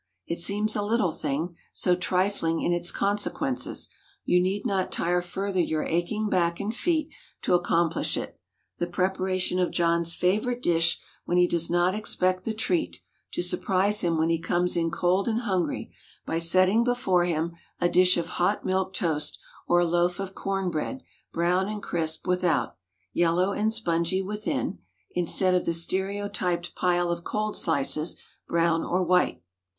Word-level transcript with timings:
It 0.25 0.39
seems 0.39 0.75
a 0.75 0.81
little 0.81 1.11
thing, 1.11 1.55
so 1.73 1.95
trifling 1.95 2.59
in 2.59 2.73
its 2.73 2.91
consequences, 2.91 3.87
you 4.25 4.41
need 4.41 4.65
not 4.65 4.91
tire 4.91 5.21
further 5.21 5.59
your 5.59 5.83
aching 5.83 6.27
back 6.27 6.59
and 6.59 6.73
feet 6.73 7.11
to 7.43 7.53
accomplish 7.53 8.17
it—the 8.17 8.87
preparation 8.87 9.59
of 9.59 9.69
John's 9.69 10.15
favorite 10.15 10.63
dish 10.63 10.99
when 11.25 11.37
he 11.37 11.45
does 11.47 11.69
not 11.69 11.93
expect 11.93 12.45
the 12.45 12.53
treat—to 12.55 13.43
surprise 13.43 14.01
him 14.01 14.17
when 14.17 14.29
he 14.31 14.39
comes 14.39 14.75
in 14.75 14.89
cold 14.89 15.27
and 15.27 15.41
hungry, 15.41 15.91
by 16.25 16.39
setting 16.39 16.83
before 16.83 17.25
him 17.25 17.51
a 17.79 17.87
dish 17.87 18.17
of 18.17 18.25
hot 18.41 18.65
milk 18.65 18.93
toast, 18.95 19.37
or 19.67 19.81
a 19.81 19.85
loaf 19.85 20.19
of 20.19 20.33
corn 20.33 20.71
bread, 20.71 21.03
brown 21.31 21.67
and 21.69 21.83
crisp 21.83 22.25
without, 22.25 22.75
yellow 23.13 23.51
and 23.51 23.71
spongy 23.71 24.23
within, 24.23 24.79
instead 25.11 25.53
of 25.53 25.67
the 25.67 25.75
stereotyped 25.75 26.73
pile 26.73 27.11
of 27.11 27.23
cold 27.23 27.55
slices, 27.55 28.15
brown 28.47 28.83
or 28.83 29.03
white. 29.03 29.43